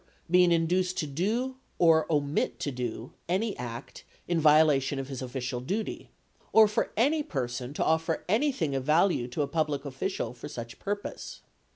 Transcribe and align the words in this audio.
being 0.31 0.51
in 0.51 0.65
duced 0.65 0.97
to 0.97 1.05
do 1.05 1.57
or 1.77 2.11
omit 2.11 2.59
to 2.59 2.71
do 2.71 3.13
any 3.29 3.55
act 3.57 4.03
in 4.27 4.39
violation 4.39 4.97
of 4.97 5.09
his 5.09 5.21
official 5.21 5.59
duty" 5.59 6.09
or 6.51 6.67
for 6.67 6.91
any 6.97 7.21
person 7.21 7.71
to 7.71 7.85
offer 7.85 8.25
anything 8.27 8.73
of 8.73 8.83
value 8.83 9.27
to 9.27 9.43
a 9.43 9.47
public 9.47 9.85
official 9.85 10.33
for 10.33 10.49
such 10.49 10.79
pur 10.79 10.95
pose. 10.95 11.41